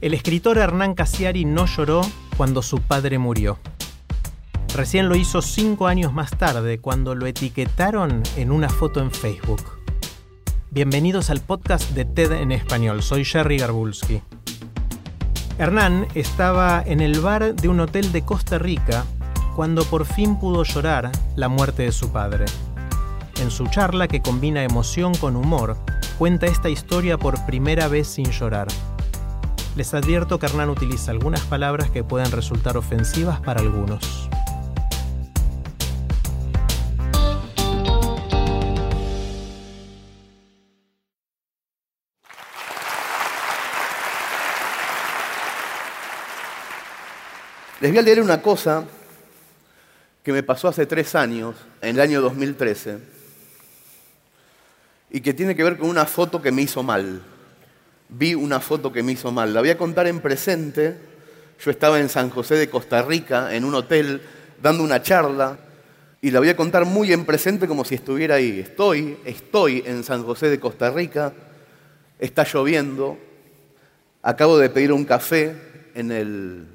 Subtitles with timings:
[0.00, 2.00] El escritor Hernán Casiari no lloró
[2.38, 3.58] cuando su padre murió.
[4.74, 9.60] Recién lo hizo cinco años más tarde, cuando lo etiquetaron en una foto en Facebook.
[10.70, 13.02] Bienvenidos al podcast de TED en español.
[13.02, 14.22] Soy Jerry Garbulski.
[15.58, 19.04] Hernán estaba en el bar de un hotel de Costa Rica
[19.54, 22.46] cuando por fin pudo llorar la muerte de su padre.
[23.42, 25.76] En su charla, que combina emoción con humor,
[26.16, 28.68] cuenta esta historia por primera vez sin llorar.
[29.76, 34.28] Les advierto que Hernán utiliza algunas palabras que pueden resultar ofensivas para algunos.
[47.80, 48.84] Les voy a leer una cosa
[50.22, 52.98] que me pasó hace tres años, en el año 2013,
[55.10, 57.22] y que tiene que ver con una foto que me hizo mal.
[58.10, 59.54] Vi una foto que me hizo mal.
[59.54, 60.96] La voy a contar en presente.
[61.64, 64.22] Yo estaba en San José de Costa Rica, en un hotel,
[64.62, 65.58] dando una charla,
[66.22, 68.60] y la voy a contar muy en presente como si estuviera ahí.
[68.60, 71.32] Estoy, estoy en San José de Costa Rica,
[72.18, 73.18] está lloviendo,
[74.22, 75.54] acabo de pedir un café
[75.94, 76.66] en el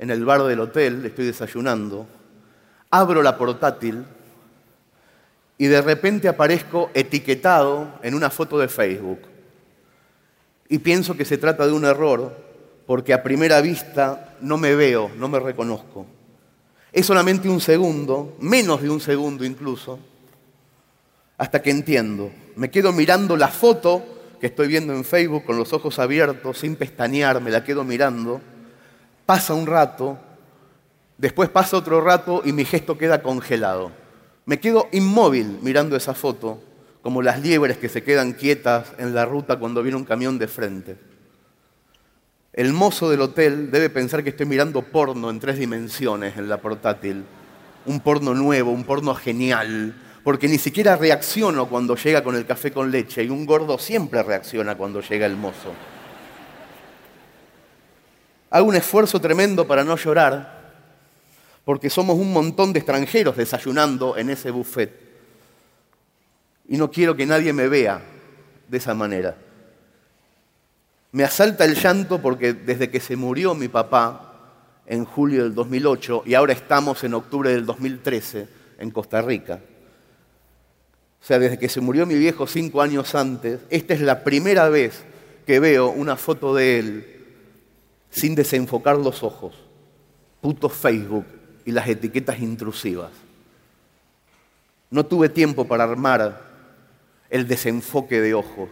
[0.00, 2.06] en el bar del hotel, estoy desayunando,
[2.90, 4.02] abro la portátil
[5.58, 9.18] y de repente aparezco etiquetado en una foto de Facebook.
[10.70, 12.34] Y pienso que se trata de un error
[12.86, 16.06] porque a primera vista no me veo, no me reconozco.
[16.92, 19.98] Es solamente un segundo, menos de un segundo incluso,
[21.36, 22.30] hasta que entiendo.
[22.56, 24.02] Me quedo mirando la foto
[24.40, 28.40] que estoy viendo en Facebook con los ojos abiertos, sin pestañear, me la quedo mirando
[29.30, 30.18] Pasa un rato,
[31.16, 33.92] después pasa otro rato y mi gesto queda congelado.
[34.44, 36.60] Me quedo inmóvil mirando esa foto,
[37.02, 40.48] como las liebres que se quedan quietas en la ruta cuando viene un camión de
[40.48, 40.96] frente.
[42.52, 46.60] El mozo del hotel debe pensar que estoy mirando porno en tres dimensiones en la
[46.60, 47.24] portátil.
[47.86, 49.94] Un porno nuevo, un porno genial,
[50.24, 54.22] porque ni siquiera reacciono cuando llega con el café con leche y un gordo siempre
[54.22, 55.72] reacciona cuando llega el mozo.
[58.50, 60.60] Hago un esfuerzo tremendo para no llorar,
[61.64, 65.09] porque somos un montón de extranjeros desayunando en ese buffet.
[66.70, 68.00] Y no quiero que nadie me vea
[68.68, 69.36] de esa manera.
[71.10, 74.30] Me asalta el llanto porque desde que se murió mi papá
[74.86, 78.48] en julio del 2008 y ahora estamos en octubre del 2013
[78.78, 79.58] en Costa Rica,
[81.20, 84.68] o sea, desde que se murió mi viejo cinco años antes, esta es la primera
[84.68, 85.02] vez
[85.46, 87.24] que veo una foto de él
[88.10, 89.54] sin desenfocar los ojos,
[90.40, 91.26] puto Facebook
[91.64, 93.10] y las etiquetas intrusivas.
[94.88, 96.49] No tuve tiempo para armar
[97.30, 98.68] el desenfoque de ojos.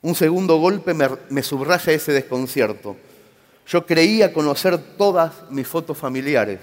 [0.00, 2.96] Un segundo golpe me, subraya ese desconcierto.
[3.66, 6.58] Yo creía conocer todas mis fotos familiares,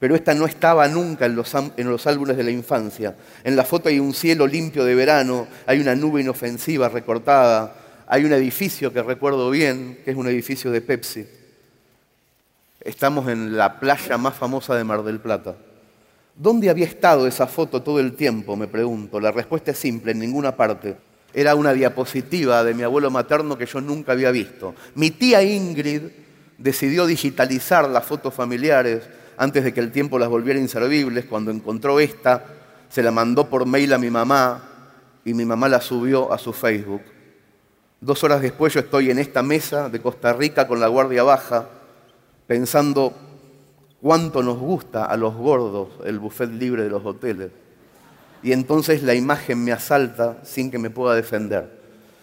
[0.00, 3.16] pero esta no estaba nunca en los, en los álbumes de la infancia.
[3.44, 7.76] En la foto hay un cielo limpio de verano, hay una nube inofensiva recortada,
[8.08, 11.26] hay un edificio que recuerdo bien, que es un edificio de Pepsi.
[12.80, 15.56] Estamos en la playa más famosa de Mar del Plata.
[16.38, 18.56] ¿Dónde había estado esa foto todo el tiempo?
[18.56, 19.18] Me pregunto.
[19.18, 20.96] La respuesta es simple, en ninguna parte.
[21.32, 24.74] Era una diapositiva de mi abuelo materno que yo nunca había visto.
[24.94, 26.02] Mi tía Ingrid
[26.58, 31.24] decidió digitalizar las fotos familiares antes de que el tiempo las volviera inservibles.
[31.24, 32.44] Cuando encontró esta,
[32.90, 34.62] se la mandó por mail a mi mamá
[35.24, 37.02] y mi mamá la subió a su Facebook.
[37.98, 41.66] Dos horas después yo estoy en esta mesa de Costa Rica con la guardia baja,
[42.46, 43.25] pensando
[44.00, 47.50] cuánto nos gusta a los gordos el buffet libre de los hoteles.
[48.42, 51.76] y entonces la imagen me asalta sin que me pueda defender.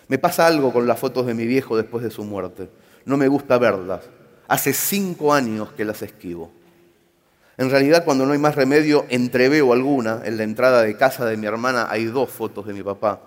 [0.08, 2.70] Me pasa algo con las fotos de mi viejo después de su muerte.
[3.06, 4.02] No me gusta verlas.
[4.48, 6.52] Hace cinco años que las esquivo.
[7.58, 10.22] En realidad, cuando no hay más remedio, entreveo alguna.
[10.24, 13.22] En la entrada de casa de mi hermana hay dos fotos de mi papá.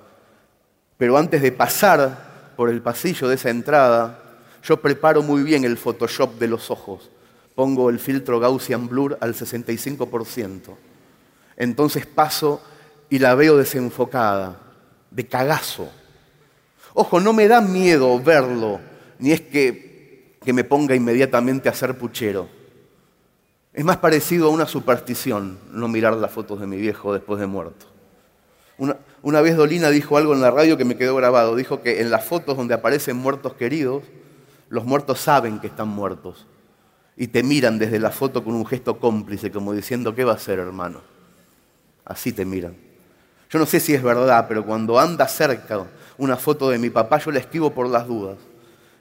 [0.96, 4.18] Pero antes de pasar por el pasillo de esa entrada,
[4.62, 7.10] yo preparo muy bien el Photoshop de los ojos.
[7.56, 10.76] Pongo el filtro Gaussian Blur al 65%.
[11.56, 12.60] Entonces paso
[13.08, 14.60] y la veo desenfocada,
[15.10, 15.88] de cagazo.
[16.92, 18.78] Ojo, no me da miedo verlo,
[19.18, 22.46] ni es que, que me ponga inmediatamente a ser puchero.
[23.72, 27.46] Es más parecido a una superstición no mirar las fotos de mi viejo después de
[27.46, 27.86] muerto.
[28.76, 31.56] Una, una, vez Dolina dijo algo en la radio que me quedó grabado.
[31.56, 34.04] Dijo que en las fotos donde aparecen muertos queridos,
[34.68, 36.46] los muertos saben que están muertos
[37.16, 40.36] y te miran desde la foto con un gesto cómplice, como diciendo, ¿qué va a
[40.36, 41.00] hacer, hermano?
[42.04, 42.74] Así te miran.
[43.50, 45.86] Yo no sé si es verdad, pero cuando anda cerca
[46.18, 48.36] una foto de mi papá, yo la esquivo por las dudas.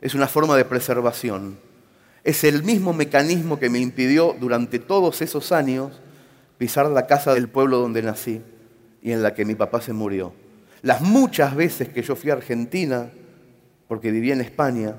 [0.02, 1.58] Es una forma de preservación
[2.26, 6.02] es el mismo mecanismo que me impidió durante todos esos años
[6.58, 8.42] pisar la casa del pueblo donde nací
[9.04, 10.34] y en la que mi papá se murió.
[10.82, 13.12] Las muchas veces que yo fui a Argentina,
[13.88, 14.96] porque vivía en España,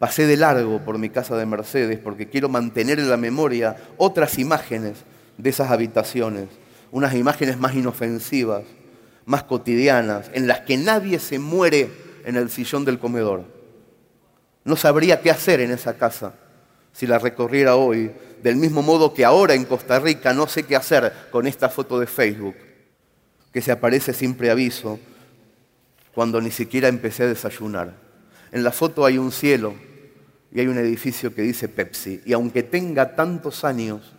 [0.00, 4.38] pasé de largo por mi casa de Mercedes porque quiero mantener en la memoria otras
[4.38, 5.04] imágenes
[5.36, 6.48] de esas habitaciones,
[6.90, 8.64] unas imágenes más inofensivas,
[9.26, 11.90] más cotidianas, en las que nadie se muere
[12.24, 13.44] en el sillón del comedor.
[14.64, 16.32] No sabría qué hacer en esa casa
[16.92, 18.10] si la recorriera hoy,
[18.42, 22.00] del mismo modo que ahora en Costa Rica no sé qué hacer con esta foto
[22.00, 22.56] de Facebook,
[23.52, 24.98] que se aparece sin preaviso,
[26.14, 27.92] cuando ni siquiera empecé a desayunar.
[28.50, 29.74] En la foto hay un cielo
[30.52, 34.12] y hay un edificio que dice Pepsi, y aunque tenga tantos años,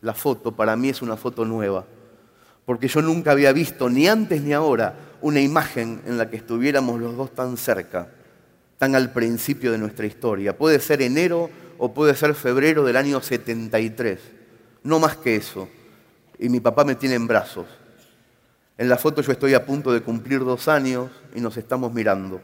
[0.00, 1.84] la foto para mí es una foto nueva,
[2.64, 7.00] porque yo nunca había visto, ni antes ni ahora, una imagen en la que estuviéramos
[7.00, 8.08] los dos tan cerca,
[8.78, 10.56] tan al principio de nuestra historia.
[10.56, 14.20] Puede ser enero o puede ser febrero del año 73.
[14.82, 15.68] No más que eso.
[16.38, 17.66] Y mi papá me tiene en brazos.
[18.76, 22.40] En la foto yo estoy a punto de cumplir dos años y nos estamos mirando.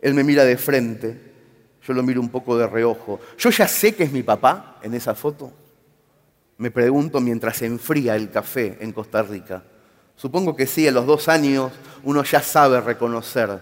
[0.00, 1.29] Él me mira de frente,
[1.90, 3.20] yo lo miro un poco de reojo.
[3.36, 5.52] Yo ya sé que es mi papá en esa foto.
[6.58, 9.62] Me pregunto mientras se enfría el café en Costa Rica.
[10.14, 11.72] Supongo que sí, a los dos años
[12.04, 13.60] uno ya sabe reconocer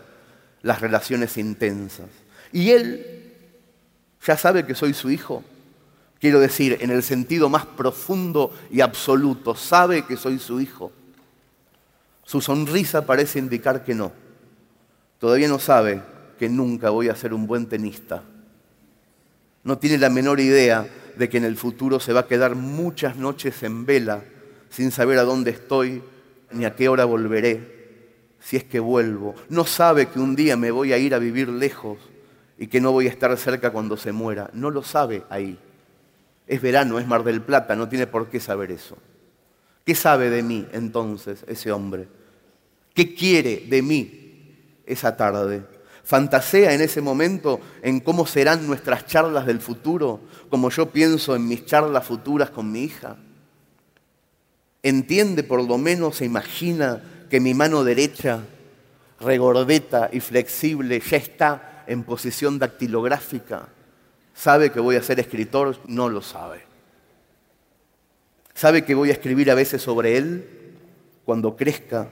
[0.63, 2.09] las relaciones intensas.
[2.53, 3.19] Y él
[4.27, 5.45] ¿Ya sabe que soy su hijo?
[6.21, 10.93] Quiero decir, en el sentido más profundo y absoluto, sabe que soy su hijo.
[12.25, 14.13] Su sonrisa parece indicar que no.
[15.19, 16.03] Todavía no sabe
[16.39, 18.23] que nunca voy a ser un buen tenista.
[19.65, 23.17] No tiene la menor idea de que en el futuro se va a quedar muchas
[23.17, 24.23] noches en vela
[24.71, 26.03] sin saber a dónde estoy
[26.53, 29.35] ni a qué hora volveré, si es que vuelvo.
[29.49, 31.99] No sabe que un día me voy a ir a vivir lejos
[32.57, 34.49] y que no voy a estar cerca cuando se muera.
[34.53, 35.59] No lo sabe ahí.
[36.47, 38.97] Es verano, es Mar del Plata, no tiene por qué saber eso.
[39.85, 42.09] ¿Qué sabe de mí entonces ese hombre?
[42.95, 44.55] ¿Qué quiere de mí
[44.87, 45.63] esa tarde?
[46.09, 51.47] ¿Fantasea en ese momento en cómo serán nuestras charlas del futuro, como yo pienso en
[51.47, 53.19] mis charlas futuras con mi hija?
[54.83, 58.41] ¿Entiende por lo menos, se imagina que mi mano derecha,
[59.21, 63.69] regordeta y flexible, ya está en posición dactilográfica,
[64.33, 66.63] sabe que voy a ser escritor, no lo sabe.
[68.55, 70.49] Sabe que voy a escribir a veces sobre él
[71.27, 72.09] cuando crezca,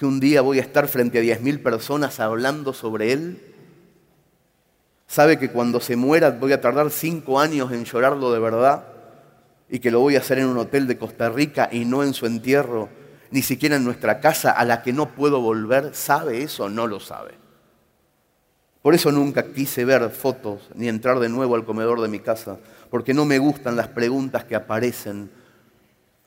[0.00, 3.38] que un día voy a estar frente a 10.000 personas hablando sobre él.
[5.06, 8.86] Sabe que cuando se muera voy a tardar cinco años en llorarlo de verdad
[9.68, 12.14] y que lo voy a hacer en un hotel de Costa Rica y no en
[12.14, 12.88] su entierro,
[13.30, 15.94] ni siquiera en nuestra casa a la que no puedo volver.
[15.94, 16.70] ¿Sabe eso?
[16.70, 17.32] No lo sabe.
[18.80, 22.56] Por eso nunca quise ver fotos ni entrar de nuevo al comedor de mi casa,
[22.88, 25.30] porque no me gustan las preguntas que aparecen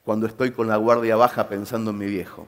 [0.06, 2.48] cuando estoy con la guardia baja pensando en mi viejo.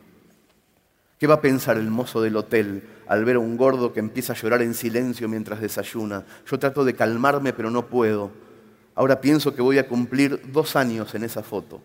[1.26, 4.34] ¿Qué va a pensar el mozo del hotel al ver a un gordo que empieza
[4.34, 6.24] a llorar en silencio mientras desayuna?
[6.46, 8.30] Yo trato de calmarme, pero no puedo.
[8.94, 11.82] Ahora pienso que voy a cumplir dos años en esa foto.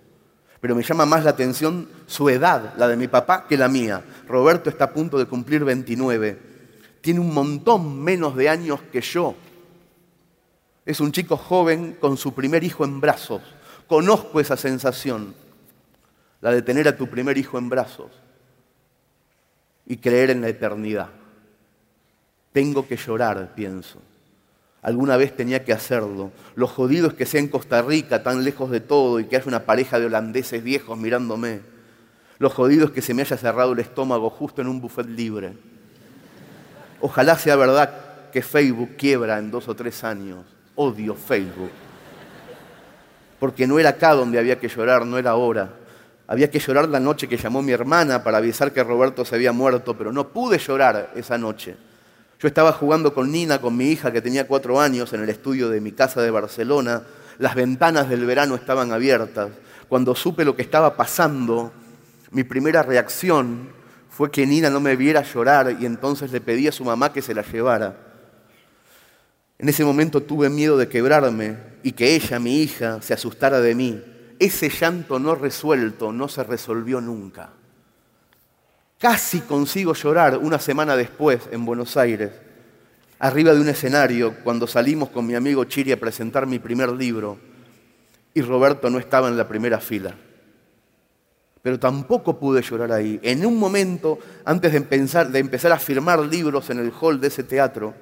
[0.60, 4.04] Pero me llama más la atención su edad, la de mi papá, que la mía.
[4.28, 6.38] Roberto está a punto de cumplir 29
[7.00, 9.34] tiene un montón menos de años que yo.
[10.84, 13.40] Es un chico joven con su primer hijo en brazos.
[13.86, 15.34] Conozco esa sensación,
[16.42, 18.10] la de tener a tu primer hijo en brazos
[19.90, 21.08] y creer en la eternidad.
[22.52, 24.00] Tengo que llorar, pienso.
[24.82, 26.30] Alguna vez tenía que hacerlo.
[26.54, 29.48] Lo jodido es que sea en Costa Rica, tan lejos de todo, y que haya
[29.48, 31.62] una pareja de holandeses viejos mirándome.
[32.38, 35.54] Lo jodido es que se me haya cerrado el estómago justo en un buffet libre.
[37.00, 40.46] Ojalá sea verdad que Facebook quiebra en dos o tres años.
[40.76, 41.72] Odio Facebook.
[43.40, 45.79] Porque no era acá donde había que llorar, no era ahora.
[46.30, 49.50] Había que llorar la noche que llamó mi hermana para avisar que Roberto se había
[49.50, 51.74] muerto, pero no pude llorar esa noche.
[52.38, 55.68] Yo estaba jugando con Nina, con mi hija que tenía cuatro años, en el estudio
[55.68, 57.02] de mi casa de Barcelona.
[57.38, 59.50] Las ventanas del verano estaban abiertas.
[59.88, 61.72] Cuando supe lo que estaba pasando,
[62.30, 63.70] mi primera reacción
[64.08, 67.22] fue que Nina no me viera llorar y entonces le pedí a su mamá que
[67.22, 67.96] se la llevara.
[69.58, 73.74] En ese momento tuve miedo de quebrarme y que ella, mi hija, se asustara de
[73.74, 74.00] mí.
[74.40, 77.50] Ese llanto no resuelto no se resolvió nunca.
[78.98, 82.32] Casi consigo llorar una semana después en Buenos Aires,
[83.18, 87.38] arriba de un escenario, cuando salimos con mi amigo Chiri a presentar mi primer libro
[88.32, 90.14] y Roberto no estaba en la primera fila.
[91.60, 93.20] Pero tampoco pude llorar ahí.
[93.22, 97.28] En un momento, antes de empezar, de empezar a firmar libros en el hall de
[97.28, 97.92] ese teatro,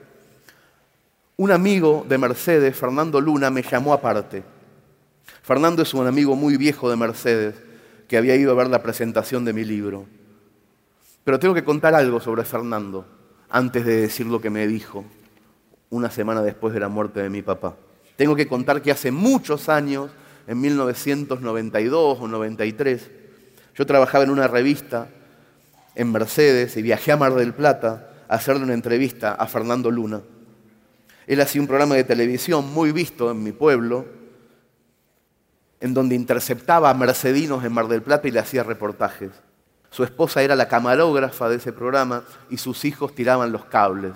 [1.37, 4.58] un amigo de Mercedes, Fernando Luna, me llamó aparte.
[5.49, 7.55] Fernando es un amigo muy viejo de Mercedes
[8.07, 10.05] que había ido a ver la presentación de mi libro.
[11.25, 13.07] Pero tengo que contar algo sobre Fernando
[13.49, 15.07] antes de decir lo que me dijo
[15.89, 17.77] una semana después de la muerte de mi papá.
[18.17, 20.11] Tengo que contar que hace muchos años,
[20.47, 23.11] en 1992 o 93,
[23.75, 25.09] yo trabajaba en una revista
[25.95, 30.21] en Mercedes y viajé a Mar del Plata a hacerle una entrevista a Fernando Luna.
[31.27, 34.18] Él hacía un programa de televisión muy visto en mi pueblo,
[35.81, 39.31] en donde interceptaba a mercedinos en Mar del Plata y le hacía reportajes.
[39.91, 44.13] Su esposa era la camarógrafa de ese programa y sus hijos tiraban los cables.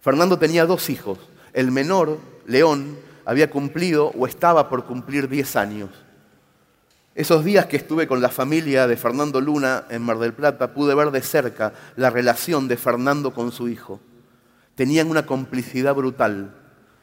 [0.00, 1.18] Fernando tenía dos hijos.
[1.52, 5.90] El menor, León, había cumplido o estaba por cumplir 10 años.
[7.14, 10.94] Esos días que estuve con la familia de Fernando Luna en Mar del Plata, pude
[10.94, 14.00] ver de cerca la relación de Fernando con su hijo.
[14.76, 16.54] Tenían una complicidad brutal,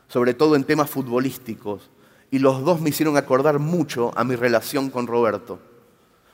[0.07, 1.91] sobre todo en temas futbolísticos,
[2.31, 5.59] y los dos me hicieron acordar mucho a mi relación con Roberto.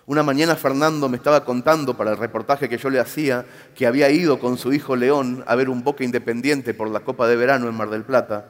[0.07, 3.45] Una mañana Fernando me estaba contando para el reportaje que yo le hacía
[3.75, 7.27] que había ido con su hijo León a ver un Boca Independiente por la Copa
[7.27, 8.47] de Verano en Mar del Plata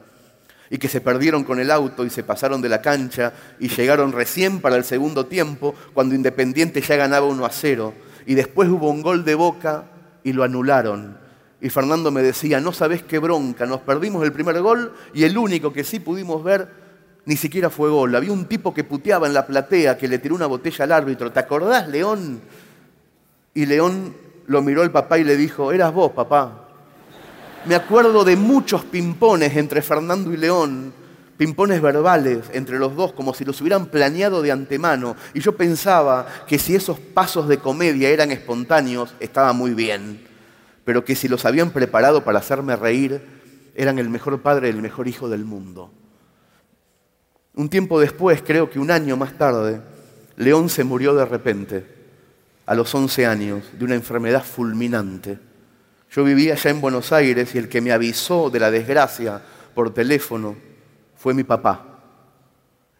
[0.70, 4.12] y que se perdieron con el auto y se pasaron de la cancha y llegaron
[4.12, 7.92] recién para el segundo tiempo cuando Independiente ya ganaba 1 a 0
[8.26, 9.84] y después hubo un gol de Boca
[10.24, 11.18] y lo anularon.
[11.60, 15.36] Y Fernando me decía, no sabes qué bronca, nos perdimos el primer gol y el
[15.36, 16.81] único que sí pudimos ver
[17.24, 18.14] ni siquiera fue gol.
[18.14, 21.30] Había un tipo que puteaba en la platea, que le tiró una botella al árbitro.
[21.30, 22.40] ¿Te acordás, León?
[23.54, 24.14] Y León
[24.46, 26.68] lo miró al papá y le dijo, eras vos, papá.
[27.64, 30.92] Me acuerdo de muchos pimpones entre Fernando y León,
[31.36, 35.14] pimpones verbales entre los dos, como si los hubieran planeado de antemano.
[35.32, 40.26] Y yo pensaba que si esos pasos de comedia eran espontáneos, estaba muy bien.
[40.84, 43.22] Pero que si los habían preparado para hacerme reír,
[43.76, 45.92] eran el mejor padre y el mejor hijo del mundo.
[47.54, 49.82] Un tiempo después, creo que un año más tarde,
[50.36, 51.84] León se murió de repente,
[52.64, 55.38] a los 11 años, de una enfermedad fulminante.
[56.10, 59.42] Yo vivía allá en Buenos Aires y el que me avisó de la desgracia
[59.74, 60.56] por teléfono
[61.14, 62.00] fue mi papá.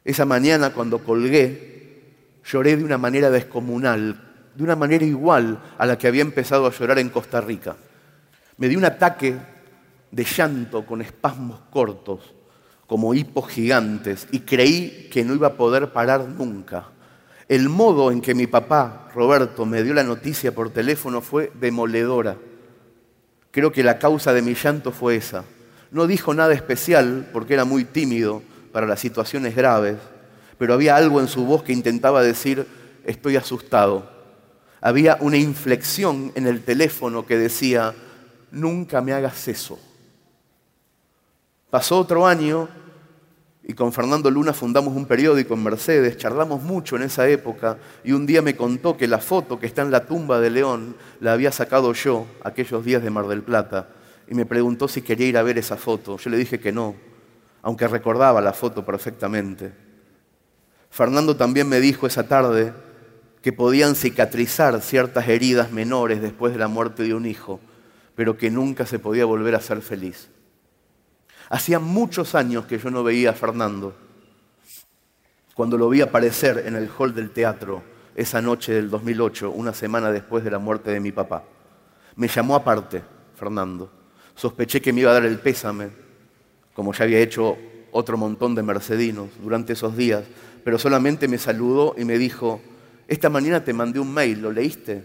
[0.04, 5.96] Esa mañana cuando colgué, lloré de una manera descomunal, de una manera igual a la
[5.96, 7.74] que había empezado a llorar en Costa Rica.
[8.58, 9.34] Me di un ataque
[10.10, 12.34] de llanto con espasmos cortos
[12.92, 16.88] como hipos gigantes y creí que no iba a poder parar nunca.
[17.48, 22.36] El modo en que mi papá, Roberto, me dio la noticia por teléfono fue demoledora.
[23.50, 25.46] Creo que la causa de mi llanto fue esa.
[25.90, 29.96] No dijo nada especial porque era muy tímido para las situaciones graves,
[30.58, 32.66] pero había algo en su voz que intentaba decir,
[33.06, 34.06] estoy asustado.
[34.82, 37.94] Había una inflexión en el teléfono que decía,
[38.50, 39.78] nunca me hagas eso.
[41.70, 42.68] Pasó otro año
[43.64, 48.12] y con Fernando Luna fundamos un periódico en Mercedes, charlamos mucho en esa época y
[48.12, 51.32] un día me contó que la foto que está en la tumba de León la
[51.32, 53.88] había sacado yo aquellos días de Mar del Plata
[54.28, 56.16] y me preguntó si quería ir a ver esa foto.
[56.16, 56.96] Yo le dije que no,
[57.62, 59.72] aunque recordaba la foto perfectamente.
[60.90, 62.72] Fernando también me dijo esa tarde
[63.42, 67.60] que podían cicatrizar ciertas heridas menores después de la muerte de un hijo,
[68.14, 70.28] pero que nunca se podía volver a ser feliz.
[71.52, 73.94] Hacía muchos años que yo no veía a Fernando.
[75.54, 77.82] Cuando lo vi aparecer en el hall del teatro
[78.14, 81.44] esa noche del 2008, una semana después de la muerte de mi papá.
[82.16, 83.02] Me llamó aparte,
[83.34, 83.92] Fernando.
[84.34, 85.90] Sospeché que me iba a dar el pésame,
[86.72, 87.58] como ya había hecho
[87.90, 90.24] otro montón de mercedinos durante esos días,
[90.64, 92.62] pero solamente me saludó y me dijo,
[93.08, 95.04] esta mañana te mandé un mail, ¿lo leíste?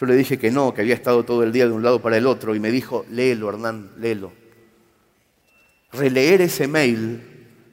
[0.00, 2.16] Yo le dije que no, que había estado todo el día de un lado para
[2.16, 4.47] el otro y me dijo, léelo, Hernán, léelo.
[5.92, 7.22] Releer ese mail,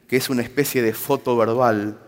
[0.07, 1.99] que es una especie de foto verbal,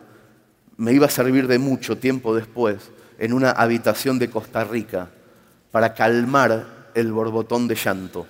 [0.78, 5.10] me iba a servir de mucho tiempo después en una habitación de Costa Rica
[5.72, 8.28] para calmar el borbotón de llanto.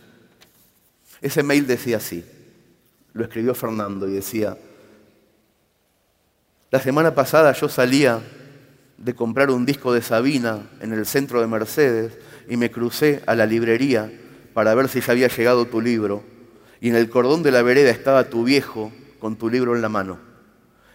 [1.21, 2.23] Ese mail decía así,
[3.13, 4.57] lo escribió Fernando y decía,
[6.69, 8.21] la semana pasada yo salía
[8.97, 12.17] de comprar un disco de Sabina en el centro de Mercedes
[12.49, 14.11] y me crucé a la librería
[14.53, 16.23] para ver si ya había llegado tu libro.
[16.79, 19.89] Y en el cordón de la vereda estaba tu viejo con tu libro en la
[19.89, 20.19] mano.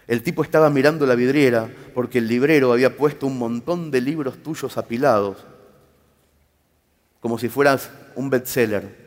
[0.07, 4.41] El tipo estaba mirando la vidriera porque el librero había puesto un montón de libros
[4.43, 5.37] tuyos apilados,
[7.19, 9.03] como si fueras un bestseller.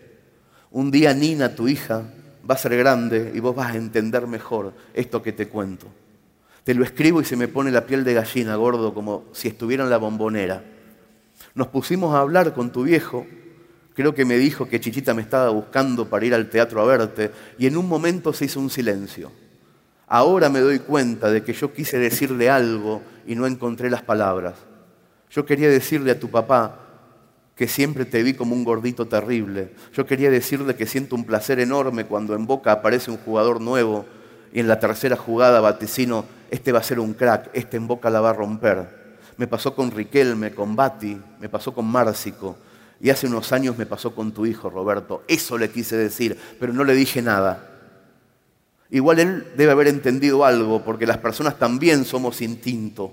[0.71, 2.05] Un día Nina, tu hija,
[2.49, 5.87] va a ser grande y vos vas a entender mejor esto que te cuento.
[6.65, 9.85] Te lo escribo y se me pone la piel de gallina, gordo, como si estuviera
[9.85, 10.65] en la bombonera.
[11.55, 13.27] Nos pusimos a hablar con tu viejo.
[13.97, 17.31] Creo que me dijo que Chichita me estaba buscando para ir al teatro a verte
[17.59, 19.33] y en un momento se hizo un silencio.
[20.07, 24.57] Ahora me doy cuenta de que yo quise decirle algo y no encontré las palabras.
[25.31, 26.79] Yo quería decirle a tu papá
[27.55, 29.73] que siempre te vi como un gordito terrible.
[29.95, 34.05] Yo quería decirle que siento un placer enorme cuando en Boca aparece un jugador nuevo
[34.53, 38.11] y en la tercera jugada vaticino este va a ser un crack, este en boca
[38.11, 39.17] la va a romper.
[39.39, 42.57] Me pasó con Riquelme, con Bati, me pasó con Márcico
[43.01, 45.23] y hace unos años me pasó con tu hijo, Roberto.
[45.29, 47.73] Eso le quise decir, pero no le dije nada.
[48.91, 53.13] Igual él debe haber entendido algo, porque las personas también somos instinto.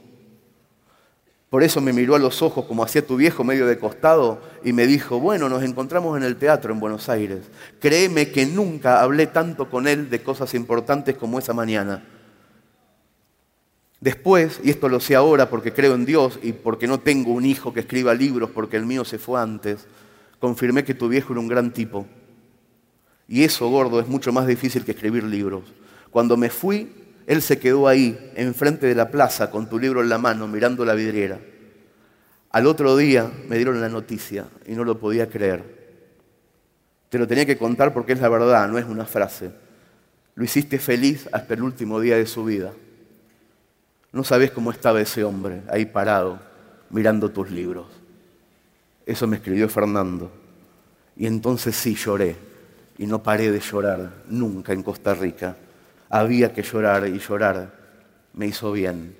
[1.49, 4.73] Por eso me miró a los ojos como hacía tu viejo medio de costado y
[4.73, 7.41] me dijo, bueno, nos encontramos en el teatro en Buenos Aires.
[7.79, 12.03] Créeme que nunca hablé tanto con él de cosas importantes como esa mañana.
[14.03, 17.45] Después, y esto lo sé ahora porque creo en Dios y porque no tengo un
[17.45, 19.87] hijo que escriba libros porque el mío se fue antes,
[20.39, 22.05] confirmé que tu viejo era un gran tipo.
[23.29, 25.63] Y eso, gordo, es mucho más difícil que escribir libros.
[26.11, 26.91] Cuando me fui,
[27.27, 30.83] él se quedó ahí, enfrente de la plaza, con tu libro en la mano, mirando
[30.83, 31.39] la vidriera.
[32.49, 35.63] Al otro día me dieron la noticia y no lo podía creer.
[37.07, 39.51] Te lo tenía que contar porque es la verdad, no es una frase.
[40.35, 42.73] Lo hiciste feliz hasta el último día de su vida.
[44.13, 46.39] No sabes cómo estaba ese hombre ahí parado,
[46.91, 47.87] mirando tus libros.
[49.07, 50.31] Eso me escribió Fernando.
[51.17, 52.35] Y entonces sí lloré.
[52.99, 55.57] Y no paré de llorar nunca en Costa Rica.
[56.09, 57.73] Había que llorar y llorar.
[58.33, 59.17] Me hizo bien.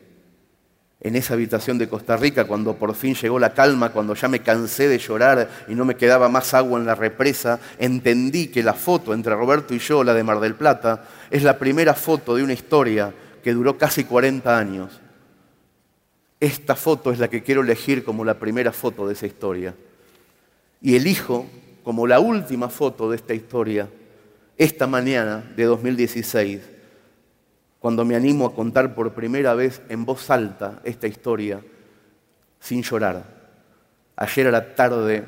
[1.02, 4.44] En esa habitación de Costa Rica, cuando por fin llegó la calma, cuando ya me
[4.44, 8.74] cansé de llorar y no me quedaba más agua en la represa, entendí que la
[8.74, 12.44] foto entre Roberto y yo, la de Mar del Plata, es la primera foto de
[12.44, 13.12] una historia
[13.44, 15.00] que duró casi 40 años.
[16.40, 19.76] Esta foto es la que quiero elegir como la primera foto de esa historia.
[20.82, 21.46] Y elijo
[21.84, 23.90] como la última foto de esta historia
[24.58, 26.62] esta mañana de 2016,
[27.80, 31.60] cuando me animo a contar por primera vez en voz alta esta historia
[32.60, 33.26] sin llorar.
[34.16, 35.26] Ayer a la tarde,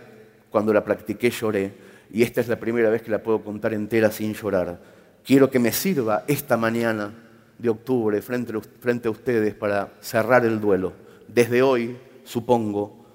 [0.50, 1.74] cuando la practiqué, lloré
[2.12, 4.80] y esta es la primera vez que la puedo contar entera sin llorar.
[5.26, 7.25] Quiero que me sirva esta mañana
[7.58, 10.94] de octubre frente, frente a ustedes para cerrar el duelo.
[11.28, 13.06] Desde hoy, supongo,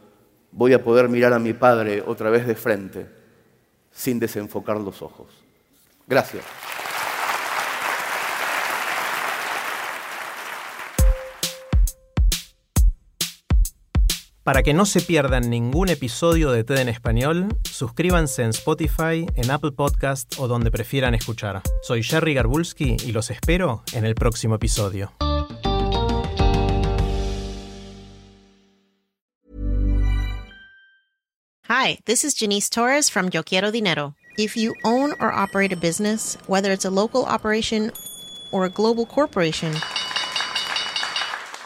[0.52, 3.06] voy a poder mirar a mi padre otra vez de frente,
[3.92, 5.28] sin desenfocar los ojos.
[6.06, 6.44] Gracias.
[14.50, 19.48] Para que no se pierdan ningún episodio de TED en español, suscríbanse en Spotify, en
[19.48, 21.62] Apple Podcast o donde prefieran escuchar.
[21.82, 25.12] Soy Jerry Garbulski y los espero en el próximo episodio.
[31.68, 34.16] Hi, this is Janice Torres from Yo Quiero Dinero.
[34.36, 37.92] If you own or operate a business, whether it's a local operation
[38.50, 39.74] or a global corporation,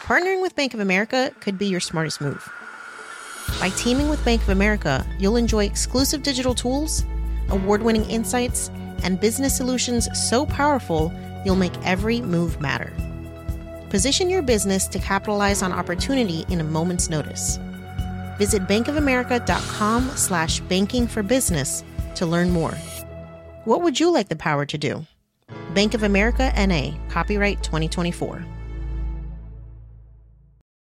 [0.03, 2.47] partnering with Bank of America could be your smartest move.
[3.59, 7.05] By teaming with Bank of America, you'll enjoy exclusive digital tools,
[7.49, 8.69] award winning insights,
[9.03, 11.13] and business solutions so powerful
[11.45, 12.91] you'll make every move matter.
[13.89, 17.57] Position your business to capitalize on opportunity in a moment's notice.
[18.37, 21.83] Visit bankofamerica.com slash banking for business
[22.15, 22.73] to learn more.
[23.63, 25.05] What would you like the power to do?
[25.73, 28.45] Bank of America NA, copyright 2024.